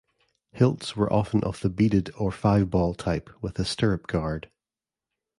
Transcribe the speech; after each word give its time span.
Hilts 0.51 0.95
were 0.95 1.13
often 1.13 1.43
of 1.43 1.59
the 1.61 1.69
beaded 1.69 2.09
or 2.17 2.31
"five-ball" 2.31 2.95
type 2.95 3.29
with 3.39 3.59
a 3.59 3.65
stirrup 3.65 4.07
guard. 4.07 4.49